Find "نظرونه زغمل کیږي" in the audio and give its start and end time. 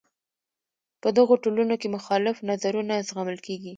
2.49-3.69